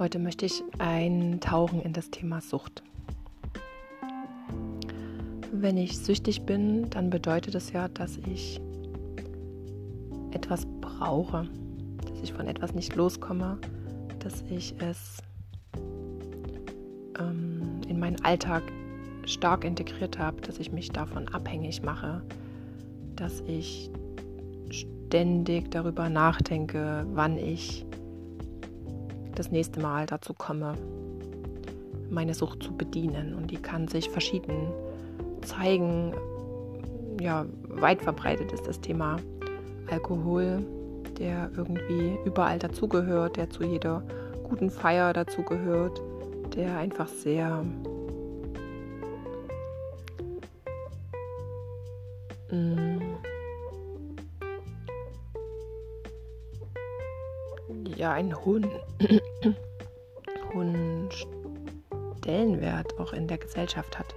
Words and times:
Heute 0.00 0.18
möchte 0.18 0.46
ich 0.46 0.64
eintauchen 0.78 1.82
in 1.82 1.92
das 1.92 2.08
Thema 2.08 2.40
Sucht. 2.40 2.82
Wenn 5.52 5.76
ich 5.76 5.98
süchtig 5.98 6.46
bin, 6.46 6.88
dann 6.88 7.10
bedeutet 7.10 7.54
es 7.54 7.70
ja, 7.72 7.86
dass 7.88 8.16
ich 8.16 8.62
etwas 10.30 10.66
brauche, 10.80 11.46
dass 12.08 12.22
ich 12.22 12.32
von 12.32 12.46
etwas 12.46 12.72
nicht 12.72 12.96
loskomme, 12.96 13.58
dass 14.20 14.42
ich 14.48 14.74
es 14.78 15.18
ähm, 17.18 17.82
in 17.86 18.00
meinen 18.00 18.24
Alltag 18.24 18.62
stark 19.26 19.64
integriert 19.64 20.18
habe, 20.18 20.40
dass 20.40 20.58
ich 20.60 20.72
mich 20.72 20.88
davon 20.88 21.28
abhängig 21.28 21.82
mache, 21.82 22.22
dass 23.16 23.42
ich 23.42 23.90
ständig 24.70 25.70
darüber 25.70 26.08
nachdenke, 26.08 27.06
wann 27.12 27.36
ich 27.36 27.84
das 29.34 29.50
nächste 29.50 29.80
Mal 29.80 30.06
dazu 30.06 30.34
komme, 30.34 30.74
meine 32.10 32.34
Sucht 32.34 32.62
zu 32.62 32.76
bedienen. 32.76 33.34
Und 33.34 33.50
die 33.50 33.56
kann 33.56 33.88
sich 33.88 34.10
verschieden 34.10 34.72
zeigen. 35.42 36.14
Ja, 37.20 37.44
weit 37.68 38.02
verbreitet 38.02 38.52
ist 38.52 38.66
das 38.66 38.80
Thema 38.80 39.16
Alkohol, 39.90 40.64
der 41.18 41.50
irgendwie 41.56 42.16
überall 42.24 42.58
dazugehört, 42.58 43.36
der 43.36 43.50
zu 43.50 43.62
jeder 43.62 44.02
guten 44.48 44.70
Feier 44.70 45.12
dazugehört, 45.12 46.00
der 46.54 46.76
einfach 46.78 47.08
sehr 47.08 47.62
mm, 52.50 52.99
ja 58.00 58.12
einen 58.12 58.34
hohen, 58.44 58.66
hohen 60.54 61.08
Stellenwert 62.18 62.98
auch 62.98 63.12
in 63.12 63.28
der 63.28 63.38
Gesellschaft 63.38 63.98
hat. 63.98 64.14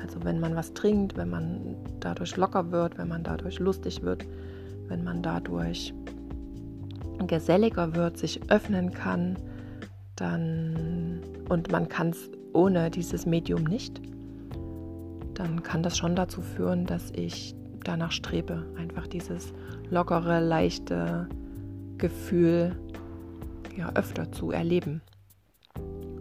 Also 0.00 0.24
wenn 0.24 0.40
man 0.40 0.54
was 0.54 0.72
trinkt, 0.72 1.16
wenn 1.16 1.28
man 1.28 1.76
dadurch 2.00 2.36
locker 2.36 2.70
wird, 2.70 2.98
wenn 2.98 3.08
man 3.08 3.24
dadurch 3.24 3.58
lustig 3.58 4.02
wird, 4.02 4.24
wenn 4.86 5.04
man 5.04 5.22
dadurch 5.22 5.92
geselliger 7.26 7.94
wird, 7.94 8.18
sich 8.18 8.40
öffnen 8.50 8.92
kann, 8.92 9.36
dann 10.16 11.20
und 11.48 11.70
man 11.70 11.88
kann 11.88 12.10
es 12.10 12.30
ohne 12.52 12.90
dieses 12.90 13.26
Medium 13.26 13.64
nicht, 13.64 14.00
dann 15.34 15.62
kann 15.62 15.82
das 15.82 15.96
schon 15.96 16.14
dazu 16.14 16.40
führen, 16.40 16.86
dass 16.86 17.10
ich 17.12 17.54
danach 17.84 18.12
strebe, 18.12 18.64
einfach 18.76 19.06
dieses 19.06 19.52
lockere, 19.90 20.40
leichte 20.40 21.28
Gefühl 22.02 22.74
ja 23.76 23.92
öfter 23.94 24.30
zu 24.32 24.50
erleben. 24.50 25.02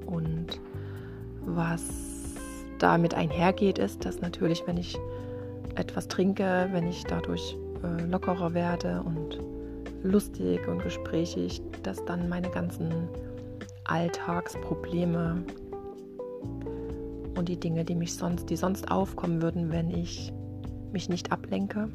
Und 0.05 0.61
was 1.43 1.83
damit 2.77 3.15
einhergeht, 3.15 3.79
ist, 3.79 4.05
dass 4.05 4.21
natürlich, 4.21 4.61
wenn 4.67 4.77
ich 4.77 4.95
etwas 5.75 6.07
trinke, 6.07 6.69
wenn 6.71 6.87
ich 6.87 7.03
dadurch 7.05 7.57
äh, 7.83 8.05
lockerer 8.05 8.53
werde 8.53 9.01
und 9.01 9.39
lustig 10.03 10.67
und 10.67 10.83
gesprächig, 10.83 11.63
dass 11.81 12.05
dann 12.05 12.29
meine 12.29 12.51
ganzen 12.51 13.09
Alltagsprobleme 13.85 15.43
und 17.35 17.49
die 17.49 17.59
Dinge, 17.59 17.85
die 17.85 17.95
mich 17.95 18.13
sonst, 18.13 18.51
die 18.51 18.55
sonst 18.55 18.91
aufkommen 18.91 19.41
würden, 19.41 19.71
wenn 19.71 19.89
ich 19.89 20.31
mich 20.91 21.09
nicht 21.09 21.31
ablenke, 21.31 21.89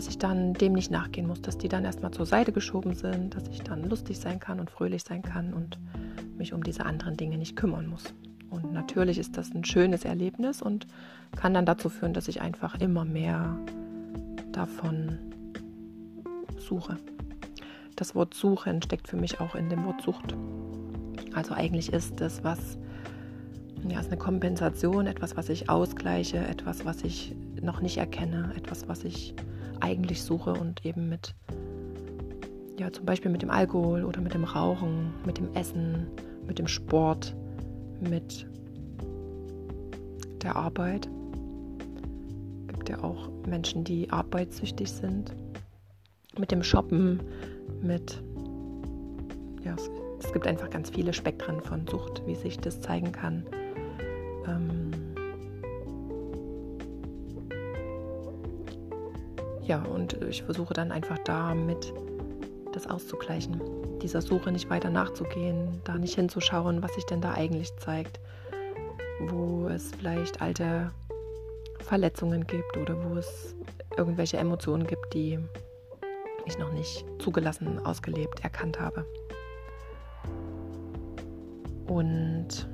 dass 0.00 0.08
ich 0.08 0.16
dann 0.16 0.54
dem 0.54 0.72
nicht 0.72 0.90
nachgehen 0.90 1.26
muss, 1.26 1.42
dass 1.42 1.58
die 1.58 1.68
dann 1.68 1.84
erstmal 1.84 2.10
zur 2.10 2.24
Seite 2.24 2.52
geschoben 2.52 2.94
sind, 2.94 3.34
dass 3.34 3.46
ich 3.48 3.60
dann 3.60 3.86
lustig 3.86 4.18
sein 4.18 4.40
kann 4.40 4.58
und 4.58 4.70
fröhlich 4.70 5.04
sein 5.04 5.20
kann 5.20 5.52
und 5.52 5.78
mich 6.38 6.54
um 6.54 6.62
diese 6.62 6.86
anderen 6.86 7.18
Dinge 7.18 7.36
nicht 7.36 7.54
kümmern 7.54 7.86
muss. 7.86 8.04
Und 8.48 8.72
natürlich 8.72 9.18
ist 9.18 9.36
das 9.36 9.52
ein 9.52 9.62
schönes 9.62 10.06
Erlebnis 10.06 10.62
und 10.62 10.86
kann 11.36 11.52
dann 11.52 11.66
dazu 11.66 11.90
führen, 11.90 12.14
dass 12.14 12.28
ich 12.28 12.40
einfach 12.40 12.80
immer 12.80 13.04
mehr 13.04 13.58
davon 14.52 15.18
suche. 16.56 16.96
Das 17.94 18.14
Wort 18.14 18.32
Suchen 18.32 18.80
steckt 18.80 19.06
für 19.06 19.18
mich 19.18 19.38
auch 19.38 19.54
in 19.54 19.68
dem 19.68 19.84
Wort 19.84 20.00
Sucht. 20.00 20.34
Also 21.34 21.52
eigentlich 21.52 21.92
ist 21.92 22.22
es 22.22 22.42
was, 22.42 22.78
ja, 23.86 24.00
ist 24.00 24.06
eine 24.06 24.16
Kompensation, 24.16 25.06
etwas, 25.06 25.36
was 25.36 25.50
ich 25.50 25.68
ausgleiche, 25.68 26.38
etwas, 26.38 26.86
was 26.86 27.04
ich 27.04 27.36
noch 27.60 27.82
nicht 27.82 27.98
erkenne, 27.98 28.54
etwas, 28.56 28.88
was 28.88 29.04
ich 29.04 29.34
eigentlich 29.80 30.22
suche 30.22 30.52
und 30.52 30.84
eben 30.84 31.08
mit, 31.08 31.34
ja, 32.78 32.92
zum 32.92 33.04
Beispiel 33.04 33.30
mit 33.30 33.42
dem 33.42 33.50
Alkohol 33.50 34.04
oder 34.04 34.20
mit 34.20 34.34
dem 34.34 34.44
Rauchen, 34.44 35.12
mit 35.26 35.38
dem 35.38 35.52
Essen, 35.54 36.06
mit 36.46 36.58
dem 36.58 36.66
Sport, 36.66 37.34
mit 38.00 38.46
der 40.42 40.56
Arbeit. 40.56 41.08
Es 42.68 42.74
gibt 42.74 42.88
ja 42.88 43.02
auch 43.02 43.30
Menschen, 43.46 43.84
die 43.84 44.10
arbeitssüchtig 44.10 44.90
sind. 44.90 45.34
Mit 46.38 46.50
dem 46.50 46.62
Shoppen, 46.62 47.20
mit 47.82 48.22
ja, 49.64 49.74
es, 49.74 49.90
es 50.24 50.32
gibt 50.32 50.46
einfach 50.46 50.70
ganz 50.70 50.90
viele 50.90 51.12
Spektren 51.12 51.60
von 51.60 51.86
Sucht, 51.86 52.22
wie 52.26 52.34
sich 52.34 52.58
das 52.58 52.80
zeigen 52.80 53.12
kann. 53.12 53.44
Ähm, 54.46 54.79
ja, 59.70 59.80
und 59.84 60.20
ich 60.24 60.42
versuche 60.42 60.74
dann 60.74 60.90
einfach 60.90 61.18
damit 61.18 61.94
das 62.72 62.88
auszugleichen, 62.88 63.60
dieser 64.02 64.20
Suche 64.20 64.50
nicht 64.50 64.68
weiter 64.68 64.90
nachzugehen, 64.90 65.80
da 65.84 65.96
nicht 65.96 66.16
hinzuschauen, 66.16 66.82
was 66.82 66.92
sich 66.94 67.06
denn 67.06 67.20
da 67.20 67.34
eigentlich 67.34 67.72
zeigt, 67.76 68.18
wo 69.28 69.68
es 69.68 69.92
vielleicht 69.96 70.42
alte 70.42 70.90
Verletzungen 71.78 72.48
gibt 72.48 72.76
oder 72.78 72.96
wo 73.04 73.16
es 73.16 73.54
irgendwelche 73.96 74.38
Emotionen 74.38 74.88
gibt, 74.88 75.14
die 75.14 75.38
ich 76.46 76.58
noch 76.58 76.72
nicht 76.72 77.04
zugelassen, 77.20 77.78
ausgelebt, 77.86 78.42
erkannt 78.42 78.80
habe. 78.80 79.06
Und 81.86 82.68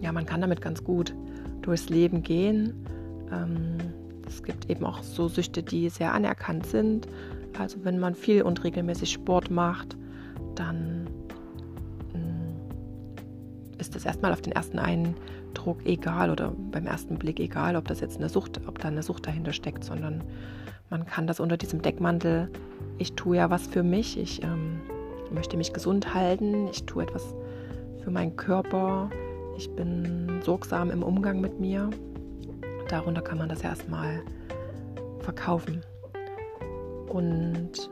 ja, 0.00 0.10
man 0.10 0.26
kann 0.26 0.40
damit 0.40 0.60
ganz 0.60 0.82
gut 0.82 1.14
durchs 1.60 1.88
Leben 1.88 2.24
gehen. 2.24 2.84
Ähm, 3.30 4.01
es 4.32 4.42
gibt 4.42 4.70
eben 4.70 4.84
auch 4.84 5.02
so 5.02 5.28
Süchte, 5.28 5.62
die 5.62 5.88
sehr 5.88 6.14
anerkannt 6.14 6.66
sind. 6.66 7.06
Also 7.58 7.84
wenn 7.84 7.98
man 7.98 8.14
viel 8.14 8.42
und 8.42 8.64
regelmäßig 8.64 9.12
Sport 9.12 9.50
macht, 9.50 9.96
dann 10.54 11.04
mm, 12.14 13.78
ist 13.78 13.94
das 13.94 14.06
erstmal 14.06 14.32
auf 14.32 14.40
den 14.40 14.52
ersten 14.52 14.78
Eindruck 14.78 15.84
egal 15.84 16.30
oder 16.30 16.52
beim 16.70 16.86
ersten 16.86 17.18
Blick 17.18 17.40
egal, 17.40 17.76
ob 17.76 17.86
das 17.88 18.00
jetzt 18.00 18.16
eine 18.16 18.28
Sucht, 18.28 18.60
ob 18.66 18.78
da 18.78 18.88
eine 18.88 19.02
Sucht 19.02 19.26
dahinter 19.26 19.52
steckt, 19.52 19.84
sondern 19.84 20.24
man 20.88 21.04
kann 21.04 21.26
das 21.26 21.38
unter 21.38 21.56
diesem 21.56 21.82
Deckmantel, 21.82 22.50
ich 22.98 23.12
tue 23.14 23.36
ja 23.36 23.50
was 23.50 23.66
für 23.66 23.82
mich, 23.82 24.18
ich 24.18 24.42
ähm, 24.42 24.80
möchte 25.30 25.56
mich 25.56 25.72
gesund 25.72 26.14
halten, 26.14 26.68
ich 26.68 26.84
tue 26.84 27.02
etwas 27.02 27.34
für 28.02 28.10
meinen 28.10 28.36
Körper, 28.36 29.10
ich 29.56 29.70
bin 29.74 30.40
sorgsam 30.42 30.90
im 30.90 31.02
Umgang 31.02 31.40
mit 31.40 31.60
mir 31.60 31.90
darunter 32.92 33.22
kann 33.22 33.38
man 33.38 33.48
das 33.48 33.62
erstmal 33.62 34.22
verkaufen. 35.20 35.82
Und 37.08 37.90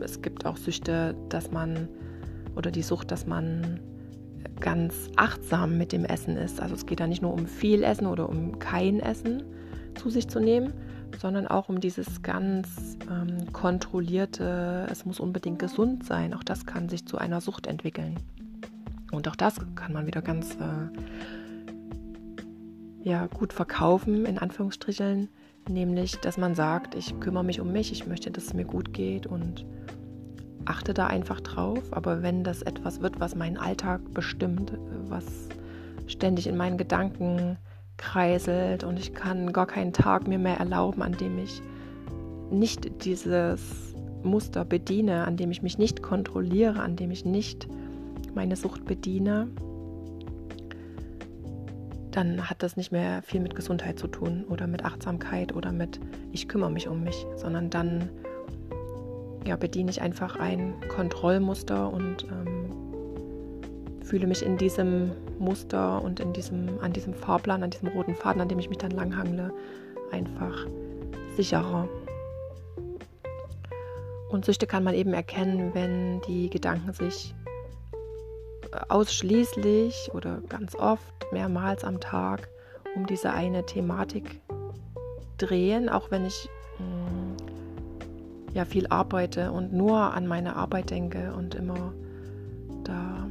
es 0.00 0.20
gibt 0.22 0.44
auch 0.44 0.56
Süchte, 0.56 1.14
dass 1.28 1.50
man, 1.50 1.88
oder 2.56 2.70
die 2.70 2.82
Sucht, 2.82 3.10
dass 3.10 3.26
man 3.26 3.80
ganz 4.60 5.08
achtsam 5.16 5.78
mit 5.78 5.92
dem 5.92 6.04
Essen 6.04 6.36
ist. 6.36 6.60
Also 6.60 6.74
es 6.74 6.86
geht 6.86 7.00
da 7.00 7.06
nicht 7.06 7.22
nur 7.22 7.32
um 7.32 7.46
viel 7.46 7.82
Essen 7.82 8.06
oder 8.06 8.28
um 8.28 8.58
kein 8.58 9.00
Essen 9.00 9.44
zu 9.94 10.10
sich 10.10 10.28
zu 10.28 10.40
nehmen, 10.40 10.72
sondern 11.20 11.46
auch 11.46 11.68
um 11.68 11.80
dieses 11.80 12.22
ganz 12.22 12.98
ähm, 13.10 13.52
kontrollierte, 13.52 14.86
es 14.90 15.04
muss 15.04 15.20
unbedingt 15.20 15.58
gesund 15.58 16.04
sein. 16.04 16.34
Auch 16.34 16.42
das 16.42 16.66
kann 16.66 16.88
sich 16.88 17.06
zu 17.06 17.18
einer 17.18 17.40
Sucht 17.40 17.66
entwickeln. 17.66 18.16
Und 19.10 19.28
auch 19.28 19.36
das 19.36 19.56
kann 19.74 19.92
man 19.92 20.06
wieder 20.06 20.22
ganz 20.22 20.54
äh, 20.56 21.37
ja, 23.02 23.26
gut 23.26 23.52
verkaufen, 23.52 24.26
in 24.26 24.38
Anführungsstrichen, 24.38 25.28
nämlich, 25.68 26.16
dass 26.16 26.38
man 26.38 26.54
sagt, 26.54 26.94
ich 26.94 27.18
kümmere 27.20 27.44
mich 27.44 27.60
um 27.60 27.72
mich, 27.72 27.92
ich 27.92 28.06
möchte, 28.06 28.30
dass 28.30 28.44
es 28.44 28.54
mir 28.54 28.64
gut 28.64 28.92
geht 28.92 29.26
und 29.26 29.64
achte 30.64 30.94
da 30.94 31.06
einfach 31.06 31.40
drauf. 31.40 31.82
Aber 31.92 32.22
wenn 32.22 32.44
das 32.44 32.62
etwas 32.62 33.00
wird, 33.00 33.20
was 33.20 33.34
meinen 33.34 33.56
Alltag 33.56 34.00
bestimmt, 34.12 34.72
was 35.08 35.24
ständig 36.06 36.46
in 36.46 36.56
meinen 36.56 36.78
Gedanken 36.78 37.58
kreiselt 37.96 38.84
und 38.84 38.98
ich 38.98 39.14
kann 39.14 39.52
gar 39.52 39.66
keinen 39.66 39.92
Tag 39.92 40.28
mir 40.28 40.38
mehr 40.38 40.58
erlauben, 40.58 41.02
an 41.02 41.12
dem 41.12 41.38
ich 41.38 41.62
nicht 42.50 43.04
dieses 43.04 43.94
Muster 44.22 44.64
bediene, 44.64 45.26
an 45.26 45.36
dem 45.36 45.50
ich 45.50 45.62
mich 45.62 45.78
nicht 45.78 46.02
kontrolliere, 46.02 46.80
an 46.80 46.96
dem 46.96 47.10
ich 47.10 47.24
nicht 47.24 47.68
meine 48.34 48.56
Sucht 48.56 48.84
bediene, 48.84 49.48
dann 52.18 52.50
hat 52.50 52.64
das 52.64 52.76
nicht 52.76 52.90
mehr 52.90 53.22
viel 53.22 53.38
mit 53.38 53.54
Gesundheit 53.54 53.96
zu 53.96 54.08
tun 54.08 54.44
oder 54.48 54.66
mit 54.66 54.84
Achtsamkeit 54.84 55.54
oder 55.54 55.70
mit 55.70 56.00
ich 56.32 56.48
kümmere 56.48 56.70
mich 56.70 56.88
um 56.88 57.04
mich, 57.04 57.24
sondern 57.36 57.70
dann 57.70 58.10
ja, 59.46 59.54
bediene 59.54 59.88
ich 59.92 60.02
einfach 60.02 60.34
ein 60.34 60.74
Kontrollmuster 60.88 61.92
und 61.92 62.24
ähm, 62.24 64.02
fühle 64.02 64.26
mich 64.26 64.44
in 64.44 64.56
diesem 64.58 65.12
Muster 65.38 66.02
und 66.02 66.18
in 66.18 66.32
diesem, 66.32 66.80
an 66.80 66.92
diesem 66.92 67.14
Fahrplan, 67.14 67.62
an 67.62 67.70
diesem 67.70 67.88
roten 67.90 68.16
Faden, 68.16 68.42
an 68.42 68.48
dem 68.48 68.58
ich 68.58 68.68
mich 68.68 68.78
dann 68.78 68.90
langhangle, 68.90 69.52
einfach 70.10 70.66
sicherer. 71.36 71.88
Und 74.28 74.44
Süchte 74.44 74.66
kann 74.66 74.82
man 74.82 74.94
eben 74.94 75.12
erkennen, 75.12 75.70
wenn 75.72 76.20
die 76.22 76.50
Gedanken 76.50 76.92
sich 76.92 77.32
ausschließlich 78.88 80.10
oder 80.14 80.40
ganz 80.48 80.74
oft, 80.74 81.14
mehrmals 81.32 81.84
am 81.84 82.00
Tag 82.00 82.48
um 82.96 83.06
diese 83.06 83.32
eine 83.32 83.64
Thematik 83.66 84.40
drehen, 85.36 85.88
auch 85.88 86.10
wenn 86.10 86.24
ich 86.24 86.48
ja 88.54 88.64
viel 88.64 88.86
arbeite 88.88 89.52
und 89.52 89.72
nur 89.72 90.14
an 90.14 90.26
meine 90.26 90.56
Arbeit 90.56 90.90
denke 90.90 91.32
und 91.34 91.54
immer 91.54 91.92
da 92.84 93.28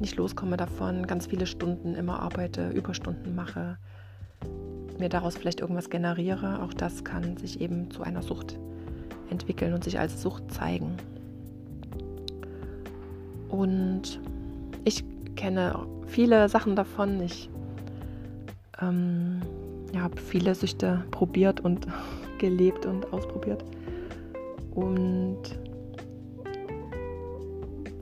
nicht 0.00 0.16
loskomme 0.16 0.56
davon, 0.56 1.06
ganz 1.06 1.26
viele 1.26 1.46
Stunden 1.46 1.94
immer 1.94 2.20
arbeite, 2.20 2.70
Überstunden 2.70 3.34
mache, 3.34 3.78
mir 4.98 5.08
daraus 5.08 5.36
vielleicht 5.36 5.60
irgendwas 5.60 5.90
generiere, 5.90 6.62
auch 6.62 6.74
das 6.74 7.04
kann 7.04 7.36
sich 7.36 7.60
eben 7.60 7.90
zu 7.90 8.02
einer 8.02 8.22
Sucht 8.22 8.58
entwickeln 9.30 9.74
und 9.74 9.84
sich 9.84 9.98
als 9.98 10.20
Sucht 10.20 10.50
zeigen. 10.52 10.96
Und 13.48 14.20
kenne 15.38 15.86
viele 16.06 16.48
Sachen 16.48 16.74
davon. 16.74 17.22
Ich 17.22 17.48
ähm, 18.82 19.40
ja, 19.94 20.00
habe 20.00 20.20
viele 20.20 20.54
Süchte 20.54 21.04
probiert 21.12 21.60
und 21.60 21.86
gelebt 22.38 22.86
und 22.86 23.12
ausprobiert 23.12 23.64
und 24.74 25.38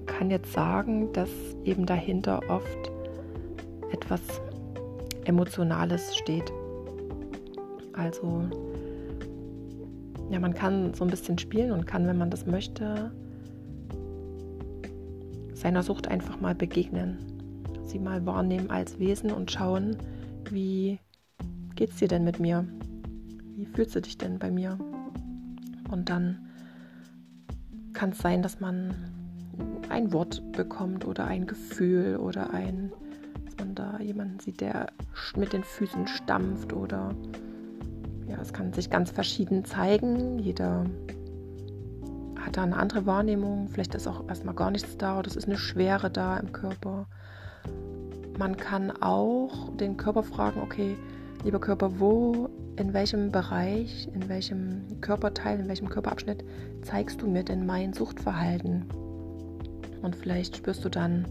kann 0.07 0.31
jetzt 0.31 0.53
sagen, 0.53 1.13
dass 1.13 1.31
eben 1.65 1.87
dahinter 1.87 2.41
oft 2.49 2.91
etwas 3.93 4.21
Emotionales 5.25 6.17
steht. 6.17 6.51
Also 7.93 8.45
ja, 10.31 10.41
man 10.41 10.55
kann 10.55 10.95
so 10.95 11.05
ein 11.05 11.11
bisschen 11.11 11.39
spielen 11.39 11.73
und 11.73 11.87
kann, 11.87 12.07
wenn 12.07 12.19
man 12.19 12.31
das 12.31 12.47
möchte, 12.47 13.11
seiner 15.57 15.83
Sucht 15.83 16.07
einfach 16.07 16.39
mal 16.41 16.55
begegnen. 16.55 17.17
Sie 17.85 17.99
mal 17.99 18.27
wahrnehmen 18.27 18.71
als 18.71 18.99
Wesen 18.99 19.33
und 19.33 19.51
schauen, 19.51 19.97
wie 20.51 20.99
geht's 21.75 21.97
dir 21.97 22.09
denn 22.09 22.25
mit 22.25 22.39
mir? 22.39 22.67
Wie 23.57 23.65
fühlst 23.65 23.97
du 23.97 24.03
dich 24.03 24.19
denn 24.19 24.39
bei 24.39 24.51
mir? 24.51 24.79
Und 25.91 26.11
dann 26.11 26.47
kann 27.95 28.11
es 28.11 28.19
sein, 28.19 28.43
dass 28.43 28.61
man 28.61 28.95
ein 29.89 30.13
Wort 30.13 30.43
bekommt 30.53 31.07
oder 31.07 31.27
ein 31.27 31.47
Gefühl 31.47 32.17
oder 32.17 32.53
ein, 32.53 32.93
dass 33.47 33.57
man 33.57 33.75
da 33.75 33.99
jemanden 33.99 34.41
sieht, 34.41 34.61
der 34.61 34.89
mit 35.37 35.55
den 35.55 35.65
Füßen 35.65 36.07
stampft 36.07 36.75
oder 36.75 37.15
ja, 38.29 38.39
es 38.43 38.53
kann 38.53 38.75
sich 38.75 38.91
ganz 38.91 39.11
verschieden 39.11 39.65
zeigen. 39.65 40.39
Jeder 40.39 40.85
hat 42.47 42.57
da 42.57 42.63
eine 42.63 42.77
andere 42.77 43.07
Wahrnehmung. 43.07 43.69
Vielleicht 43.69 43.95
ist 43.95 44.07
auch 44.07 44.27
erstmal 44.29 44.55
gar 44.55 44.71
nichts 44.71 44.97
da 44.97 45.19
oder 45.19 45.29
es 45.29 45.37
ist 45.37 45.47
eine 45.47 45.59
Schwere 45.59 46.11
da 46.11 46.37
im 46.39 46.53
Körper. 46.53 47.07
Man 48.39 48.57
kann 48.57 48.91
auch 49.03 49.77
den 49.77 49.97
Körper 49.97 50.23
fragen, 50.23 50.61
okay, 50.63 50.97
lieber 51.45 51.59
Körper, 51.59 51.99
wo 51.99 52.49
in 52.77 52.93
welchem 52.93 53.33
Bereich, 53.33 54.09
in 54.15 54.29
welchem 54.29 55.01
Körperteil, 55.01 55.59
in 55.59 55.69
welchem 55.69 55.89
Körperabschnitt 55.89 56.45
zeigst 56.83 57.21
du 57.21 57.27
mir 57.27 57.43
denn 57.43 57.67
mein 57.67 57.93
Suchtverhalten? 57.93 58.85
Und 60.03 60.15
vielleicht 60.15 60.57
spürst 60.57 60.85
du 60.85 60.89
dann 60.89 61.25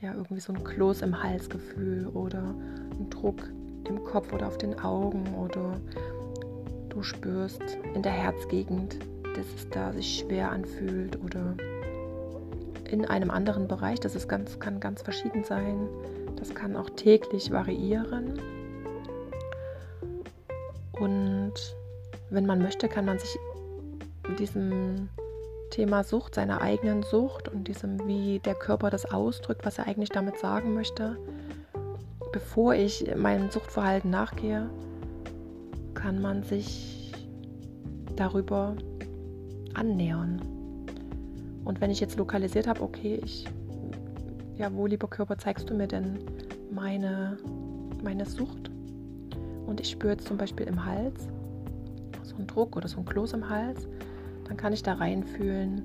ja 0.00 0.14
irgendwie 0.14 0.40
so 0.40 0.52
ein 0.52 0.62
Kloß 0.62 1.02
im 1.02 1.20
Halsgefühl 1.20 2.06
oder 2.06 2.54
einen 2.92 3.10
Druck 3.10 3.42
im 3.88 4.04
Kopf 4.04 4.32
oder 4.32 4.46
auf 4.46 4.58
den 4.58 4.78
Augen 4.78 5.34
oder 5.34 5.80
du 6.90 7.02
spürst 7.02 7.62
in 7.94 8.02
der 8.02 8.12
Herzgegend, 8.12 8.98
dass 9.36 9.46
es 9.56 9.68
da 9.70 9.92
sich 9.92 10.20
schwer 10.20 10.50
anfühlt 10.50 11.22
oder 11.22 11.56
in 12.90 13.04
einem 13.04 13.30
anderen 13.30 13.68
Bereich, 13.68 14.00
das 14.00 14.14
ist 14.14 14.28
ganz, 14.28 14.58
kann 14.58 14.80
ganz 14.80 15.02
verschieden 15.02 15.44
sein. 15.44 15.88
Das 16.36 16.54
kann 16.54 16.76
auch 16.76 16.90
täglich 16.90 17.50
variieren. 17.50 18.40
Und 20.92 21.54
wenn 22.30 22.46
man 22.46 22.60
möchte, 22.60 22.88
kann 22.88 23.04
man 23.04 23.18
sich 23.18 23.36
diesem 24.38 25.08
Thema 25.70 26.02
Sucht, 26.02 26.34
seiner 26.34 26.60
eigenen 26.60 27.02
Sucht 27.02 27.48
und 27.48 27.68
diesem, 27.68 28.06
wie 28.06 28.38
der 28.40 28.54
Körper 28.54 28.90
das 28.90 29.04
ausdrückt, 29.10 29.64
was 29.64 29.78
er 29.78 29.86
eigentlich 29.86 30.10
damit 30.10 30.38
sagen 30.38 30.74
möchte, 30.74 31.16
bevor 32.32 32.74
ich 32.74 33.14
meinem 33.16 33.50
Suchtverhalten 33.50 34.10
nachgehe, 34.10 34.70
kann 35.94 36.20
man 36.20 36.42
sich 36.42 37.12
darüber 38.16 38.76
annähern. 39.74 40.40
Und 41.64 41.80
wenn 41.80 41.90
ich 41.90 42.00
jetzt 42.00 42.16
lokalisiert 42.16 42.66
habe, 42.66 42.82
okay, 42.82 43.20
ich, 43.22 43.46
ja, 44.56 44.72
wo, 44.72 44.86
lieber 44.86 45.08
Körper, 45.08 45.36
zeigst 45.38 45.68
du 45.68 45.74
mir 45.74 45.86
denn 45.86 46.18
meine, 46.70 47.36
meine 48.02 48.24
Sucht? 48.26 48.70
und 49.68 49.80
ich 49.80 49.90
spüre 49.90 50.14
jetzt 50.14 50.26
zum 50.26 50.38
Beispiel 50.38 50.66
im 50.66 50.84
Hals 50.84 51.28
so 52.22 52.36
einen 52.36 52.46
Druck 52.46 52.76
oder 52.76 52.88
so 52.88 52.98
ein 52.98 53.04
Kloß 53.04 53.34
im 53.34 53.48
Hals, 53.48 53.86
dann 54.44 54.56
kann 54.56 54.72
ich 54.72 54.82
da 54.82 54.94
reinfühlen, 54.94 55.82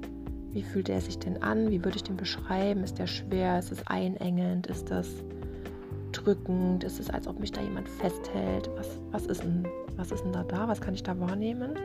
wie 0.51 0.63
fühlt 0.63 0.89
er 0.89 1.01
sich 1.01 1.19
denn 1.19 1.41
an, 1.43 1.69
wie 1.69 1.83
würde 1.83 1.97
ich 1.97 2.03
den 2.03 2.17
beschreiben, 2.17 2.83
ist 2.83 2.97
der 2.97 3.07
schwer, 3.07 3.59
ist 3.59 3.71
es 3.71 3.85
einengend, 3.87 4.67
ist 4.67 4.89
das 4.89 5.07
drückend, 6.11 6.83
ist 6.83 6.99
es, 6.99 7.09
als 7.09 7.27
ob 7.27 7.39
mich 7.39 7.51
da 7.51 7.61
jemand 7.61 7.89
festhält, 7.89 8.69
was, 8.75 8.99
was, 9.11 9.25
ist 9.25 9.43
denn, 9.43 9.67
was 9.95 10.11
ist 10.11 10.23
denn 10.23 10.31
da 10.31 10.43
da, 10.43 10.67
was 10.67 10.79
kann 10.79 10.93
ich 10.93 11.03
da 11.03 11.19
wahrnehmen? 11.19 11.75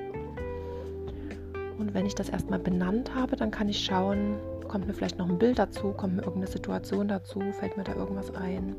Und 1.78 1.94
wenn 1.94 2.06
ich 2.06 2.14
das 2.16 2.28
erstmal 2.28 2.58
benannt 2.58 3.14
habe, 3.14 3.36
dann 3.36 3.52
kann 3.52 3.68
ich 3.68 3.84
schauen, 3.84 4.36
kommt 4.66 4.86
mir 4.86 4.92
vielleicht 4.92 5.16
noch 5.16 5.28
ein 5.28 5.38
Bild 5.38 5.58
dazu, 5.58 5.92
kommt 5.92 6.16
mir 6.16 6.22
irgendeine 6.22 6.50
Situation 6.50 7.06
dazu, 7.06 7.40
fällt 7.52 7.76
mir 7.76 7.84
da 7.84 7.94
irgendwas 7.94 8.34
ein 8.34 8.74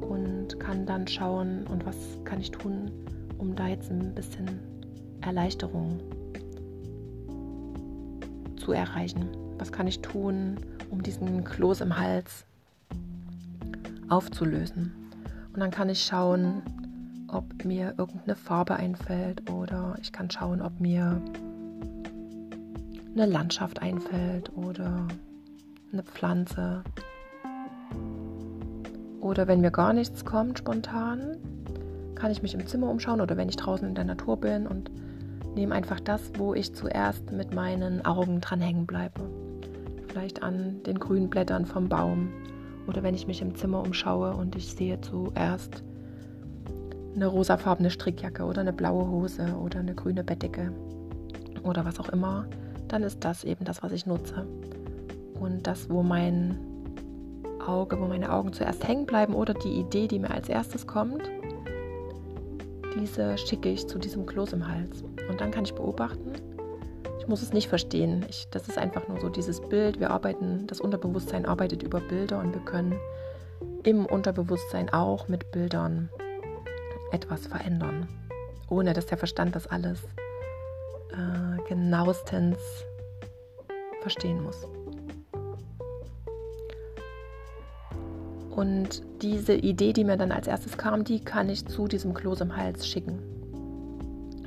und 0.00 0.60
kann 0.60 0.86
dann 0.86 1.06
schauen, 1.08 1.66
und 1.66 1.84
was 1.84 1.96
kann 2.24 2.40
ich 2.40 2.52
tun, 2.52 2.90
um 3.38 3.56
da 3.56 3.66
jetzt 3.66 3.90
ein 3.90 4.14
bisschen 4.14 4.60
Erleichterung 5.20 6.00
zu 8.56 8.72
erreichen. 8.72 9.28
Was 9.58 9.72
kann 9.72 9.88
ich 9.88 10.00
tun, 10.00 10.56
um 10.90 11.02
diesen 11.02 11.42
Kloß 11.42 11.80
im 11.80 11.98
Hals 11.98 12.44
aufzulösen? 14.08 14.92
Und 15.52 15.60
dann 15.60 15.72
kann 15.72 15.88
ich 15.88 16.04
schauen, 16.04 16.62
ob 17.28 17.64
mir 17.64 17.94
irgendeine 17.98 18.36
Farbe 18.36 18.76
einfällt 18.76 19.50
oder 19.50 19.96
ich 20.00 20.12
kann 20.12 20.30
schauen, 20.30 20.62
ob 20.62 20.78
mir 20.80 21.20
eine 23.14 23.26
Landschaft 23.26 23.82
einfällt 23.82 24.50
oder 24.56 25.06
eine 25.92 26.02
Pflanze 26.02 26.82
oder 29.20 29.46
wenn 29.46 29.60
mir 29.60 29.70
gar 29.70 29.92
nichts 29.92 30.24
kommt 30.24 30.58
spontan, 30.58 31.36
kann 32.14 32.30
ich 32.30 32.42
mich 32.42 32.54
im 32.54 32.66
Zimmer 32.66 32.90
umschauen 32.90 33.20
oder 33.20 33.36
wenn 33.36 33.48
ich 33.48 33.56
draußen 33.56 33.88
in 33.88 33.94
der 33.94 34.04
Natur 34.04 34.38
bin 34.38 34.66
und 34.66 34.90
nehme 35.54 35.74
einfach 35.74 36.00
das, 36.00 36.32
wo 36.38 36.54
ich 36.54 36.74
zuerst 36.74 37.30
mit 37.32 37.54
meinen 37.54 38.04
Augen 38.04 38.40
dran 38.40 38.60
hängen 38.60 38.86
bleibe. 38.86 39.20
Vielleicht 40.08 40.42
an 40.42 40.82
den 40.84 40.98
grünen 40.98 41.30
Blättern 41.30 41.66
vom 41.66 41.88
Baum 41.88 42.32
oder 42.86 43.02
wenn 43.02 43.14
ich 43.14 43.26
mich 43.26 43.42
im 43.42 43.54
Zimmer 43.54 43.80
umschaue 43.80 44.34
und 44.34 44.56
ich 44.56 44.74
sehe 44.74 45.00
zuerst 45.00 45.82
eine 47.14 47.26
rosafarbene 47.26 47.90
Strickjacke 47.90 48.44
oder 48.44 48.62
eine 48.62 48.72
blaue 48.72 49.06
Hose 49.08 49.54
oder 49.54 49.80
eine 49.80 49.94
grüne 49.94 50.24
Bettdecke 50.24 50.72
oder 51.62 51.84
was 51.84 52.00
auch 52.00 52.08
immer, 52.08 52.46
dann 52.92 53.02
ist 53.04 53.24
das 53.24 53.42
eben 53.42 53.64
das, 53.64 53.82
was 53.82 53.90
ich 53.92 54.04
nutze. 54.04 54.46
Und 55.40 55.66
das, 55.66 55.88
wo 55.88 56.02
mein 56.02 56.58
Auge, 57.66 57.98
wo 57.98 58.04
meine 58.04 58.30
Augen 58.30 58.52
zuerst 58.52 58.86
hängen 58.86 59.06
bleiben 59.06 59.34
oder 59.34 59.54
die 59.54 59.80
Idee, 59.80 60.08
die 60.08 60.18
mir 60.18 60.30
als 60.30 60.50
erstes 60.50 60.86
kommt, 60.86 61.22
diese 62.94 63.38
schicke 63.38 63.70
ich 63.70 63.88
zu 63.88 63.98
diesem 63.98 64.26
Kloß 64.26 64.52
im 64.52 64.68
Hals. 64.68 65.02
Und 65.30 65.40
dann 65.40 65.50
kann 65.50 65.64
ich 65.64 65.74
beobachten. 65.74 66.32
Ich 67.18 67.28
muss 67.28 67.40
es 67.40 67.54
nicht 67.54 67.68
verstehen. 67.68 68.26
Ich, 68.28 68.48
das 68.50 68.68
ist 68.68 68.76
einfach 68.76 69.08
nur 69.08 69.18
so 69.20 69.30
dieses 69.30 69.60
Bild. 69.60 69.98
Wir 69.98 70.10
arbeiten, 70.10 70.66
das 70.66 70.80
Unterbewusstsein 70.80 71.46
arbeitet 71.46 71.82
über 71.82 72.00
Bilder 72.00 72.40
und 72.40 72.52
wir 72.52 72.62
können 72.62 72.94
im 73.84 74.04
Unterbewusstsein 74.04 74.92
auch 74.92 75.28
mit 75.28 75.50
Bildern 75.50 76.10
etwas 77.10 77.46
verändern, 77.46 78.06
ohne 78.68 78.92
dass 78.92 79.06
der 79.06 79.18
Verstand 79.18 79.56
das 79.56 79.66
alles 79.66 80.00
äh, 81.12 81.68
genauestens 81.68 82.58
verstehen 84.02 84.42
muss. 84.42 84.66
Und 88.50 89.02
diese 89.22 89.54
Idee, 89.54 89.92
die 89.92 90.04
mir 90.04 90.16
dann 90.16 90.30
als 90.30 90.46
erstes 90.46 90.76
kam, 90.76 91.04
die 91.04 91.20
kann 91.20 91.48
ich 91.48 91.64
zu 91.66 91.88
diesem 91.88 92.12
Kloß 92.12 92.42
im 92.42 92.54
Hals 92.54 92.86
schicken. 92.86 93.18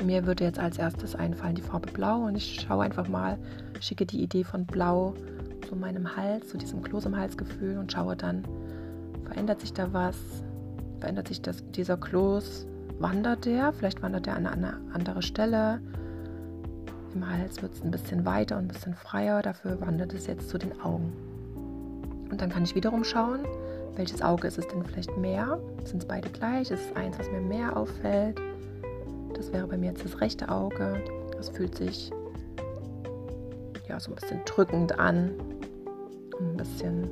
Mir 0.04 0.28
würde 0.28 0.44
jetzt 0.44 0.60
als 0.60 0.78
erstes 0.78 1.16
einfallen 1.16 1.56
die 1.56 1.62
Farbe 1.62 1.92
Blau 1.92 2.26
und 2.26 2.36
ich 2.36 2.62
schaue 2.62 2.84
einfach 2.84 3.08
mal, 3.08 3.40
schicke 3.80 4.06
die 4.06 4.22
Idee 4.22 4.44
von 4.44 4.66
Blau 4.66 5.16
zu 5.68 5.76
meinem 5.76 6.16
Hals, 6.16 6.50
zu 6.50 6.58
diesem 6.58 6.84
Kloß 6.84 7.06
im 7.06 7.18
Halsgefühl 7.18 7.78
und 7.78 7.92
schaue 7.92 8.16
dann, 8.16 8.44
verändert 9.24 9.62
sich 9.62 9.74
da 9.74 9.92
was, 9.94 10.18
verändert 11.00 11.30
sich 11.30 11.42
das, 11.42 11.64
dieser 11.72 11.98
Kloß, 11.98 12.68
wandert 13.00 13.46
der, 13.46 13.74
vielleicht 13.74 14.04
wandert 14.04 14.28
er 14.28 14.36
an 14.36 14.46
eine 14.46 14.78
andere 14.94 15.22
Stelle. 15.22 15.82
Im 17.16 17.30
Hals 17.30 17.62
wird 17.62 17.74
es 17.74 17.82
ein 17.82 17.92
bisschen 17.92 18.26
weiter 18.26 18.58
und 18.58 18.66
ein 18.66 18.68
bisschen 18.68 18.94
freier, 18.94 19.42
dafür 19.42 19.80
wandert 19.80 20.14
es 20.14 20.28
jetzt 20.28 20.50
zu 20.50 20.58
den 20.58 20.82
Augen. 20.82 21.14
Und 22.30 22.42
dann 22.42 22.50
kann 22.50 22.64
ich 22.64 22.76
wiederum 22.76 23.06
schauen, 23.06 23.40
welches 23.96 24.22
Auge 24.22 24.50
ist 24.50 24.58
es 24.58 24.68
denn 24.68 24.84
vielleicht 24.84 25.16
mehr? 25.16 25.58
Sind 25.86 26.04
es 26.04 26.06
beide 26.06 26.30
gleich? 26.30 26.72
Ist 26.72 26.90
es 26.92 26.96
eins, 26.98 27.18
was 27.18 27.32
mir 27.32 27.40
mehr 27.40 27.78
auffällt? 27.78 28.42
Das 29.34 29.54
wäre 29.54 29.66
bei 29.66 29.78
mir 29.78 29.92
jetzt 29.92 30.04
das 30.04 30.20
rechte 30.20 30.50
Auge. 30.50 31.02
Das 31.38 31.48
fühlt 31.48 31.76
sich 31.76 32.12
ja 33.88 33.98
so 33.98 34.12
ein 34.12 34.16
bisschen 34.16 34.42
drückend 34.44 35.00
an. 35.00 35.32
Ein 36.38 36.58
bisschen 36.58 37.10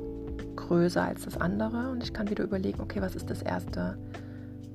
größer 0.54 1.02
als 1.02 1.24
das 1.24 1.40
andere. 1.40 1.90
Und 1.90 2.02
ich 2.02 2.12
kann 2.12 2.28
wieder 2.28 2.44
überlegen, 2.44 2.82
okay, 2.82 3.00
was 3.00 3.16
ist 3.16 3.30
das 3.30 3.40
erste, 3.40 3.96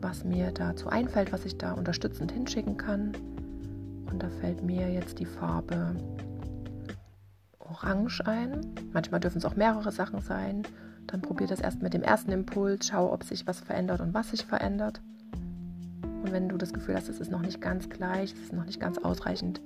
was 0.01 0.23
mir 0.23 0.49
dazu 0.51 0.89
einfällt, 0.89 1.31
was 1.31 1.45
ich 1.45 1.55
da 1.59 1.73
unterstützend 1.73 2.31
hinschicken 2.31 2.77
kann. 2.77 3.11
Und 4.11 4.23
da 4.23 4.29
fällt 4.29 4.63
mir 4.63 4.91
jetzt 4.91 5.19
die 5.19 5.25
Farbe 5.25 5.95
Orange 7.59 8.25
ein. 8.25 8.61
Manchmal 8.93 9.19
dürfen 9.19 9.37
es 9.37 9.45
auch 9.45 9.55
mehrere 9.55 9.91
Sachen 9.91 10.21
sein. 10.21 10.63
Dann 11.07 11.21
probier 11.21 11.47
das 11.47 11.59
erst 11.59 11.81
mit 11.81 11.93
dem 11.93 12.03
ersten 12.03 12.31
Impuls, 12.31 12.87
schau, 12.87 13.11
ob 13.11 13.23
sich 13.23 13.47
was 13.47 13.59
verändert 13.59 14.01
und 14.01 14.13
was 14.13 14.31
sich 14.31 14.45
verändert. 14.45 15.01
Und 16.03 16.31
wenn 16.31 16.49
du 16.49 16.57
das 16.57 16.73
Gefühl 16.73 16.95
hast, 16.95 17.09
es 17.09 17.19
ist 17.19 17.31
noch 17.31 17.41
nicht 17.41 17.61
ganz 17.61 17.89
gleich, 17.89 18.33
es 18.33 18.39
ist 18.39 18.53
noch 18.53 18.65
nicht 18.65 18.79
ganz 18.79 18.97
ausreichend, 18.97 19.61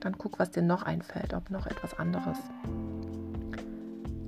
dann 0.00 0.16
guck, 0.16 0.38
was 0.38 0.50
dir 0.50 0.62
noch 0.62 0.82
einfällt, 0.82 1.34
ob 1.34 1.50
noch 1.50 1.66
etwas 1.66 1.98
anderes 1.98 2.38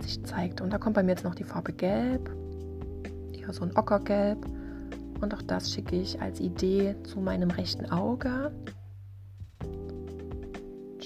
sich 0.01 0.23
zeigt. 0.25 0.61
Und 0.61 0.73
da 0.73 0.79
kommt 0.79 0.95
bei 0.95 1.03
mir 1.03 1.13
jetzt 1.13 1.25
noch 1.25 1.35
die 1.35 1.45
Farbe 1.45 1.73
Gelb, 1.73 2.31
eher 3.33 3.53
so 3.53 3.65
ein 3.65 3.77
Ockergelb. 3.77 4.45
Und 5.21 5.35
auch 5.35 5.43
das 5.43 5.73
schicke 5.73 5.97
ich 5.97 6.21
als 6.21 6.41
Idee 6.41 6.97
zu 7.05 7.21
meinem 7.21 7.51
rechten 7.51 7.87
Auge. 7.91 8.53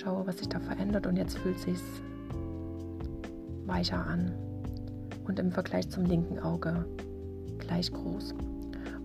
Schaue, 0.07 0.25
was 0.25 0.39
sich 0.39 0.49
da 0.49 0.61
verändert 0.61 1.09
und 1.09 1.17
jetzt 1.17 1.37
fühlt 1.37 1.59
sich 1.59 1.81
weicher 3.67 4.07
an 4.07 4.31
und 5.27 5.41
im 5.41 5.51
Vergleich 5.51 5.91
zum 5.91 6.05
linken 6.05 6.39
Auge 6.39 6.85
gleich 7.59 7.91
groß. 7.91 8.33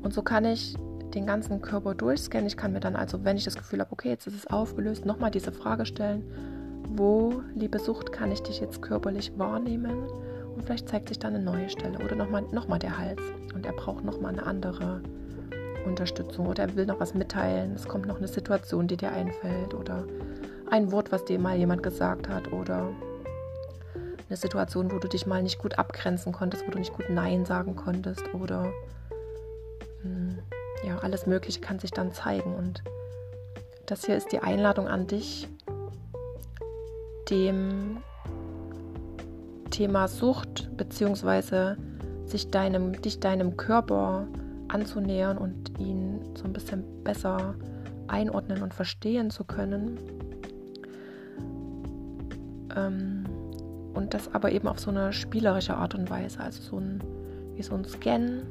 Und 0.04 0.14
so 0.14 0.22
kann 0.22 0.46
ich 0.46 0.76
den 1.16 1.26
ganzen 1.26 1.60
Körper 1.60 1.96
durchscannen. 1.96 2.46
Ich 2.46 2.56
kann 2.56 2.72
mir 2.72 2.82
dann 2.82 2.96
also, 2.96 3.26
wenn 3.26 3.36
ich 3.36 3.46
das 3.46 3.56
Gefühl 3.56 3.80
habe, 3.80 3.92
okay, 3.92 4.10
jetzt 4.10 4.28
ist 4.28 4.36
es 4.36 4.46
aufgelöst, 4.46 5.08
nochmal 5.08 5.32
diese 5.32 5.52
Frage 5.52 5.88
stellen, 5.88 6.24
wo, 6.90 7.42
liebe 7.56 7.80
Sucht, 7.80 8.12
kann 8.12 8.32
ich 8.32 8.44
dich 8.44 8.62
jetzt 8.62 8.84
körperlich 8.84 9.32
wahrnehmen? 9.40 10.08
Und 10.56 10.64
vielleicht 10.66 10.88
zeigt 10.88 11.10
sich 11.10 11.18
dann 11.18 11.34
eine 11.34 11.44
neue 11.44 11.72
Stelle 11.72 11.98
oder 11.98 12.16
nochmal 12.16 12.44
noch 12.52 12.68
mal 12.68 12.78
der 12.78 13.00
Hals 13.00 13.22
und 13.56 13.66
er 13.66 13.74
braucht 13.74 14.06
nochmal 14.06 14.34
eine 14.34 14.46
andere 14.46 15.02
Unterstützung 15.88 16.46
oder 16.46 16.62
er 16.62 16.76
will 16.76 16.86
noch 16.86 17.00
was 17.00 17.16
mitteilen. 17.16 17.74
Es 17.74 17.88
kommt 17.88 18.06
noch 18.06 18.20
eine 18.20 18.28
Situation, 18.28 18.88
die 18.88 18.98
dir 18.98 19.12
einfällt 19.12 19.74
oder 19.74 20.06
ein 20.72 20.92
Wort, 20.92 21.12
was 21.12 21.26
dir 21.26 21.38
mal 21.38 21.58
jemand 21.58 21.84
gesagt 21.84 22.30
hat 22.30 22.52
oder 22.52 22.90
eine 24.28 24.38
Situation, 24.38 24.92
wo 24.92 25.00
du 25.00 25.10
dich 25.10 25.28
mal 25.28 25.44
nicht 25.44 25.60
gut 25.60 25.78
abgrenzen 25.78 26.32
konntest, 26.32 26.66
wo 26.66 26.72
du 26.72 26.80
nicht 26.80 26.94
gut 26.94 27.10
Nein 27.10 27.46
sagen 27.46 27.76
konntest 27.76 28.34
oder 28.34 28.72
hm, 30.02 30.40
ja, 30.84 30.98
alles 31.00 31.28
Mögliche 31.28 31.60
kann 31.60 31.80
sich 31.80 31.92
dann 31.92 32.14
zeigen. 32.14 32.56
Und 32.56 32.82
das 33.86 34.06
hier 34.06 34.16
ist 34.16 34.32
die 34.32 34.40
Einladung 34.40 34.88
an 34.88 35.08
dich, 35.08 35.50
dem 37.30 37.98
Thema 39.70 40.08
Sucht 40.08 40.70
bzw. 40.78 41.76
sich 42.26 42.50
deinem, 42.50 43.02
dich 43.02 43.20
deinem 43.20 43.58
Körper 43.58 44.28
anzunähern 44.70 45.38
und 45.38 45.78
ihn 45.80 46.22
so 46.36 46.46
ein 46.46 46.54
bisschen 46.54 47.04
besser 47.04 47.56
einordnen 48.08 48.64
und 48.64 48.74
verstehen 48.74 49.30
zu 49.30 49.44
können. 49.44 50.21
Ähm, 52.76 53.26
und 53.94 54.14
das 54.14 54.34
aber 54.34 54.52
eben 54.52 54.68
auf 54.68 54.80
so 54.80 54.90
eine 54.90 55.12
spielerische 55.12 55.76
Art 55.76 55.96
und 55.96 56.10
Weise, 56.10 56.40
also 56.40 56.62
so 56.62 56.78
ein, 56.78 57.04
wie 57.56 57.64
so 57.64 57.76
ein 57.76 57.86
Scan 57.86 58.44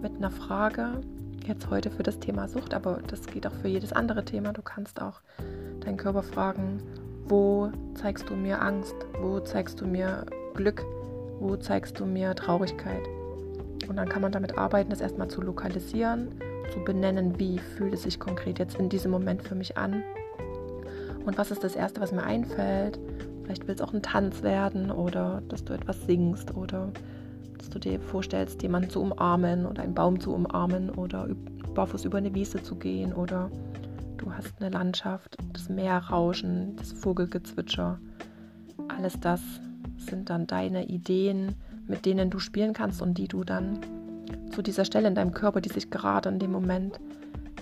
mit 0.00 0.16
einer 0.16 0.30
Frage, 0.30 1.00
jetzt 1.46 1.68
heute 1.68 1.90
für 1.90 2.02
das 2.02 2.18
Thema 2.18 2.48
Sucht, 2.48 2.74
aber 2.74 3.00
das 3.06 3.26
geht 3.26 3.46
auch 3.46 3.52
für 3.52 3.68
jedes 3.68 3.92
andere 3.92 4.24
Thema. 4.24 4.52
Du 4.52 4.62
kannst 4.62 5.00
auch 5.02 5.20
deinen 5.80 5.96
Körper 5.96 6.22
fragen, 6.22 6.82
wo 7.26 7.70
zeigst 7.94 8.28
du 8.28 8.34
mir 8.34 8.60
Angst? 8.60 8.94
Wo 9.20 9.40
zeigst 9.40 9.80
du 9.80 9.86
mir 9.86 10.26
Glück? 10.54 10.84
Wo 11.38 11.56
zeigst 11.56 11.98
du 12.00 12.06
mir 12.06 12.34
Traurigkeit? 12.34 13.02
Und 13.88 13.96
dann 13.96 14.08
kann 14.08 14.22
man 14.22 14.32
damit 14.32 14.58
arbeiten, 14.58 14.90
das 14.90 15.00
erstmal 15.00 15.28
zu 15.28 15.40
lokalisieren, 15.40 16.28
zu 16.72 16.80
benennen, 16.80 17.38
wie 17.38 17.58
fühlt 17.58 17.94
es 17.94 18.02
sich 18.02 18.18
konkret 18.18 18.58
jetzt 18.58 18.78
in 18.78 18.88
diesem 18.88 19.10
Moment 19.10 19.42
für 19.42 19.54
mich 19.54 19.76
an. 19.76 20.02
Und 21.24 21.38
was 21.38 21.50
ist 21.50 21.64
das 21.64 21.76
Erste, 21.76 22.00
was 22.00 22.12
mir 22.12 22.22
einfällt? 22.22 22.98
Vielleicht 23.50 23.66
will 23.66 23.74
es 23.74 23.80
auch 23.80 23.92
ein 23.92 24.00
Tanz 24.00 24.44
werden 24.44 24.92
oder 24.92 25.42
dass 25.48 25.64
du 25.64 25.72
etwas 25.72 26.06
singst 26.06 26.54
oder 26.54 26.92
dass 27.58 27.68
du 27.68 27.80
dir 27.80 27.98
vorstellst, 27.98 28.62
jemanden 28.62 28.90
zu 28.90 29.02
umarmen 29.02 29.66
oder 29.66 29.82
einen 29.82 29.92
Baum 29.92 30.20
zu 30.20 30.32
umarmen 30.32 30.88
oder 30.88 31.26
barfuß 31.74 32.04
über 32.04 32.18
eine 32.18 32.32
Wiese 32.32 32.62
zu 32.62 32.76
gehen 32.76 33.12
oder 33.12 33.50
du 34.18 34.32
hast 34.32 34.54
eine 34.60 34.70
Landschaft, 34.70 35.36
das 35.52 35.68
Meerrauschen, 35.68 36.76
das 36.76 36.92
Vogelgezwitscher. 36.92 37.98
Alles 38.86 39.18
das 39.18 39.40
sind 39.96 40.30
dann 40.30 40.46
deine 40.46 40.86
Ideen, 40.86 41.56
mit 41.88 42.06
denen 42.06 42.30
du 42.30 42.38
spielen 42.38 42.72
kannst 42.72 43.02
und 43.02 43.18
die 43.18 43.26
du 43.26 43.42
dann 43.42 43.80
zu 44.52 44.62
dieser 44.62 44.84
Stelle 44.84 45.08
in 45.08 45.16
deinem 45.16 45.34
Körper, 45.34 45.60
die 45.60 45.70
sich 45.70 45.90
gerade 45.90 46.28
in 46.28 46.38
dem 46.38 46.52
Moment 46.52 47.00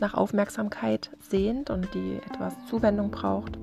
nach 0.02 0.12
Aufmerksamkeit 0.12 1.08
sehnt 1.18 1.70
und 1.70 1.88
die 1.94 2.20
etwas 2.30 2.52
Zuwendung 2.66 3.10
braucht. 3.10 3.58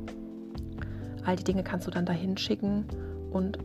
All 1.25 1.35
die 1.35 1.43
Dinge 1.43 1.63
kannst 1.63 1.87
du 1.87 1.91
dann 1.91 2.05
dahin 2.05 2.37
schicken 2.37 2.85
und 3.31 3.57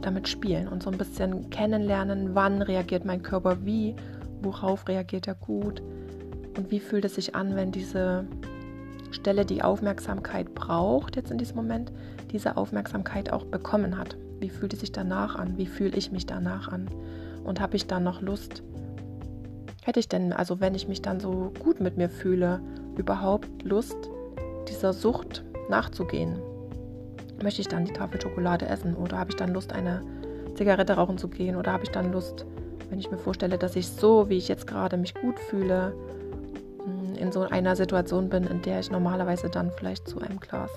damit 0.00 0.28
spielen 0.28 0.68
und 0.68 0.82
so 0.82 0.90
ein 0.90 0.98
bisschen 0.98 1.50
kennenlernen, 1.50 2.34
wann 2.34 2.62
reagiert 2.62 3.04
mein 3.04 3.22
Körper 3.22 3.64
wie, 3.64 3.94
worauf 4.42 4.88
reagiert 4.88 5.26
er 5.26 5.34
gut 5.34 5.82
und 6.56 6.70
wie 6.70 6.80
fühlt 6.80 7.04
es 7.04 7.16
sich 7.16 7.34
an, 7.34 7.56
wenn 7.56 7.72
diese 7.72 8.26
Stelle 9.10 9.44
die 9.44 9.62
Aufmerksamkeit 9.62 10.54
braucht, 10.54 11.16
jetzt 11.16 11.30
in 11.30 11.38
diesem 11.38 11.56
Moment, 11.56 11.92
diese 12.30 12.56
Aufmerksamkeit 12.56 13.32
auch 13.32 13.44
bekommen 13.44 13.96
hat. 13.98 14.16
Wie 14.40 14.50
fühlt 14.50 14.72
es 14.74 14.80
sich 14.80 14.92
danach 14.92 15.36
an? 15.36 15.56
Wie 15.56 15.66
fühle 15.66 15.96
ich 15.96 16.12
mich 16.12 16.26
danach 16.26 16.68
an? 16.68 16.88
Und 17.44 17.60
habe 17.60 17.76
ich 17.76 17.86
dann 17.86 18.04
noch 18.04 18.20
Lust? 18.20 18.62
Hätte 19.82 20.00
ich 20.00 20.08
denn, 20.08 20.32
also 20.32 20.60
wenn 20.60 20.74
ich 20.74 20.86
mich 20.86 21.00
dann 21.02 21.18
so 21.18 21.52
gut 21.58 21.80
mit 21.80 21.96
mir 21.96 22.10
fühle, 22.10 22.60
überhaupt 22.96 23.62
Lust, 23.62 23.96
dieser 24.68 24.92
Sucht 24.92 25.44
nachzugehen? 25.68 26.40
möchte 27.42 27.60
ich 27.60 27.68
dann 27.68 27.84
die 27.84 27.92
Tafel 27.92 28.20
Schokolade 28.20 28.66
essen 28.66 28.94
oder 28.94 29.18
habe 29.18 29.30
ich 29.30 29.36
dann 29.36 29.52
Lust, 29.52 29.72
eine 29.72 30.02
Zigarette 30.54 30.94
rauchen 30.94 31.18
zu 31.18 31.28
gehen 31.28 31.56
oder 31.56 31.72
habe 31.72 31.84
ich 31.84 31.90
dann 31.90 32.12
Lust, 32.12 32.46
wenn 32.90 32.98
ich 32.98 33.10
mir 33.10 33.18
vorstelle, 33.18 33.58
dass 33.58 33.76
ich 33.76 33.88
so, 33.88 34.28
wie 34.28 34.36
ich 34.36 34.48
jetzt 34.48 34.66
gerade 34.66 34.96
mich 34.96 35.14
gut 35.14 35.38
fühle, 35.38 35.94
mm, 36.84 37.14
in 37.14 37.32
so 37.32 37.42
einer 37.42 37.76
Situation 37.76 38.28
bin, 38.28 38.44
in 38.44 38.62
der 38.62 38.80
ich 38.80 38.90
normalerweise 38.90 39.48
dann 39.48 39.70
vielleicht 39.70 40.08
zu 40.08 40.20
einem 40.20 40.40
Glas 40.40 40.70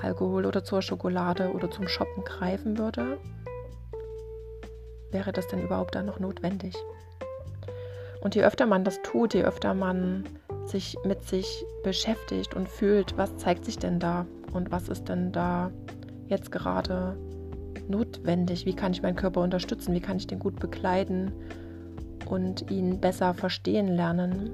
Alkohol 0.00 0.46
oder 0.46 0.62
zur 0.62 0.80
Schokolade 0.80 1.50
oder 1.52 1.70
zum 1.70 1.88
Shoppen 1.88 2.22
greifen 2.24 2.78
würde, 2.78 3.18
wäre 5.10 5.32
das 5.32 5.48
denn 5.48 5.62
überhaupt 5.62 5.94
dann 5.94 6.06
noch 6.06 6.20
notwendig? 6.20 6.76
Und 8.20 8.34
je 8.34 8.44
öfter 8.44 8.66
man 8.66 8.84
das 8.84 9.02
tut, 9.02 9.34
je 9.34 9.42
öfter 9.42 9.74
man 9.74 10.24
sich 10.68 10.96
mit 11.04 11.22
sich 11.24 11.64
beschäftigt 11.82 12.54
und 12.54 12.68
fühlt, 12.68 13.16
was 13.16 13.36
zeigt 13.36 13.64
sich 13.64 13.78
denn 13.78 13.98
da 13.98 14.26
und 14.52 14.70
was 14.70 14.88
ist 14.88 15.08
denn 15.08 15.32
da 15.32 15.70
jetzt 16.28 16.52
gerade 16.52 17.16
notwendig? 17.88 18.66
Wie 18.66 18.74
kann 18.74 18.92
ich 18.92 19.02
meinen 19.02 19.16
Körper 19.16 19.40
unterstützen? 19.40 19.94
Wie 19.94 20.00
kann 20.00 20.16
ich 20.16 20.26
den 20.26 20.38
gut 20.38 20.60
begleiten 20.60 21.32
und 22.26 22.70
ihn 22.70 23.00
besser 23.00 23.34
verstehen 23.34 23.88
lernen? 23.88 24.50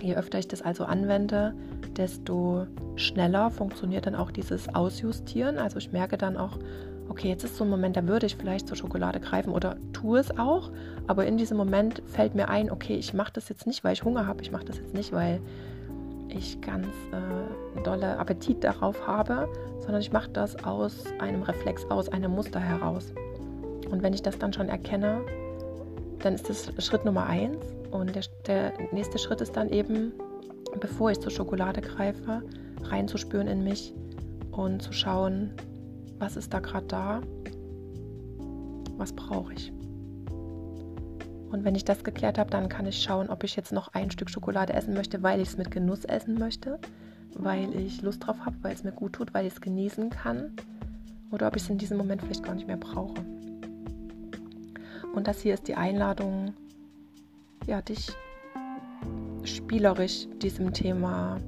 Je 0.00 0.14
öfter 0.14 0.38
ich 0.38 0.48
das 0.48 0.62
also 0.62 0.84
anwende, 0.84 1.54
desto 1.96 2.66
schneller 2.96 3.50
funktioniert 3.50 4.06
dann 4.06 4.14
auch 4.14 4.30
dieses 4.30 4.72
Ausjustieren. 4.74 5.58
Also 5.58 5.78
ich 5.78 5.92
merke 5.92 6.16
dann 6.16 6.36
auch, 6.36 6.58
okay, 7.08 7.28
jetzt 7.28 7.44
ist 7.44 7.56
so 7.56 7.64
ein 7.64 7.70
Moment, 7.70 7.96
da 7.96 8.06
würde 8.06 8.26
ich 8.26 8.36
vielleicht 8.36 8.68
zur 8.68 8.76
Schokolade 8.76 9.20
greifen 9.20 9.52
oder 9.52 9.76
tue 9.92 10.18
es 10.18 10.36
auch, 10.38 10.70
aber 11.06 11.26
in 11.26 11.36
diesem 11.36 11.56
Moment 11.56 12.02
fällt 12.06 12.34
mir 12.34 12.48
ein, 12.48 12.70
okay, 12.70 12.94
ich 12.94 13.14
mache 13.14 13.32
das 13.32 13.48
jetzt 13.48 13.66
nicht, 13.66 13.84
weil 13.84 13.92
ich 13.92 14.04
Hunger 14.04 14.26
habe, 14.26 14.42
ich 14.42 14.50
mache 14.50 14.64
das 14.64 14.78
jetzt 14.78 14.94
nicht, 14.94 15.12
weil 15.12 15.40
ich 16.28 16.60
ganz 16.60 16.86
äh, 17.12 17.82
dolle 17.82 18.18
Appetit 18.18 18.62
darauf 18.62 19.06
habe, 19.06 19.48
sondern 19.80 20.00
ich 20.00 20.12
mache 20.12 20.30
das 20.30 20.62
aus 20.64 21.04
einem 21.18 21.42
Reflex, 21.42 21.84
aus 21.90 22.08
einem 22.10 22.32
Muster 22.32 22.60
heraus. 22.60 23.12
Und 23.90 24.02
wenn 24.02 24.12
ich 24.12 24.22
das 24.22 24.38
dann 24.38 24.52
schon 24.52 24.68
erkenne, 24.68 25.22
dann 26.20 26.34
ist 26.34 26.48
das 26.48 26.72
Schritt 26.84 27.04
Nummer 27.04 27.26
eins. 27.26 27.64
Und 27.90 28.14
der, 28.14 28.24
der 28.46 28.72
nächste 28.92 29.18
Schritt 29.18 29.40
ist 29.40 29.56
dann 29.56 29.70
eben, 29.70 30.12
bevor 30.78 31.10
ich 31.10 31.20
zur 31.20 31.30
Schokolade 31.30 31.80
greife, 31.80 32.42
reinzuspüren 32.82 33.48
in 33.48 33.64
mich 33.64 33.94
und 34.52 34.82
zu 34.82 34.92
schauen, 34.92 35.52
was 36.18 36.36
ist 36.36 36.52
da 36.52 36.60
gerade 36.60 36.86
da, 36.86 37.20
was 38.96 39.12
brauche 39.12 39.52
ich. 39.54 39.72
Und 41.50 41.64
wenn 41.64 41.74
ich 41.74 41.84
das 41.84 42.04
geklärt 42.04 42.38
habe, 42.38 42.50
dann 42.50 42.68
kann 42.68 42.86
ich 42.86 43.02
schauen, 43.02 43.30
ob 43.30 43.42
ich 43.42 43.56
jetzt 43.56 43.72
noch 43.72 43.88
ein 43.94 44.10
Stück 44.10 44.28
Schokolade 44.28 44.74
essen 44.74 44.94
möchte, 44.94 45.22
weil 45.22 45.40
ich 45.40 45.48
es 45.48 45.56
mit 45.56 45.70
Genuss 45.70 46.04
essen 46.04 46.38
möchte, 46.38 46.78
weil 47.34 47.74
ich 47.74 48.02
Lust 48.02 48.26
drauf 48.26 48.36
habe, 48.44 48.56
weil 48.62 48.74
es 48.74 48.84
mir 48.84 48.92
gut 48.92 49.14
tut, 49.14 49.32
weil 49.32 49.46
ich 49.46 49.54
es 49.54 49.60
genießen 49.60 50.10
kann 50.10 50.52
oder 51.30 51.46
ob 51.46 51.56
ich 51.56 51.62
es 51.62 51.70
in 51.70 51.78
diesem 51.78 51.96
Moment 51.96 52.22
vielleicht 52.22 52.42
gar 52.42 52.54
nicht 52.54 52.66
mehr 52.66 52.76
brauche. 52.76 53.14
Und 55.14 55.26
das 55.26 55.40
hier 55.40 55.54
ist 55.54 55.68
die 55.68 55.74
Einladung, 55.74 56.52
ja, 57.66 57.80
dich 57.80 58.12
spielerisch 59.44 60.26
diesem 60.42 60.72
Thema, 60.72 61.38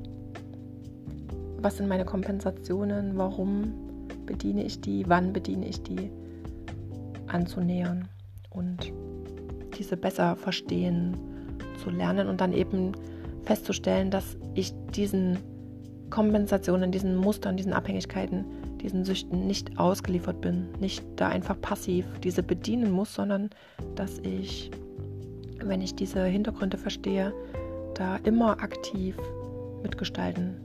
was 1.58 1.76
sind 1.76 1.88
meine 1.88 2.06
Kompensationen, 2.06 3.18
warum 3.18 3.89
bediene 4.30 4.64
ich 4.64 4.80
die, 4.80 5.08
wann 5.08 5.32
bediene 5.32 5.66
ich 5.66 5.82
die, 5.82 6.08
anzunähern 7.26 8.08
und 8.50 8.92
diese 9.76 9.96
besser 9.96 10.36
verstehen 10.36 11.16
zu 11.82 11.90
lernen 11.90 12.28
und 12.28 12.40
dann 12.40 12.52
eben 12.52 12.92
festzustellen, 13.42 14.10
dass 14.12 14.36
ich 14.54 14.72
diesen 14.94 15.38
Kompensationen, 16.10 16.92
diesen 16.92 17.16
Mustern, 17.16 17.56
diesen 17.56 17.72
Abhängigkeiten, 17.72 18.44
diesen 18.80 19.04
Süchten 19.04 19.48
nicht 19.48 19.78
ausgeliefert 19.78 20.40
bin, 20.40 20.68
nicht 20.78 21.04
da 21.16 21.28
einfach 21.28 21.60
passiv 21.60 22.06
diese 22.22 22.44
bedienen 22.44 22.92
muss, 22.92 23.12
sondern 23.12 23.50
dass 23.96 24.20
ich, 24.20 24.70
wenn 25.58 25.80
ich 25.80 25.96
diese 25.96 26.24
Hintergründe 26.24 26.78
verstehe, 26.78 27.32
da 27.94 28.16
immer 28.18 28.62
aktiv 28.62 29.16
mitgestalten 29.82 30.56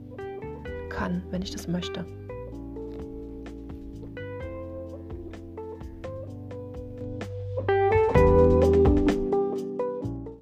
kann, 0.88 1.22
wenn 1.30 1.42
ich 1.42 1.50
das 1.50 1.66
möchte. 1.66 2.04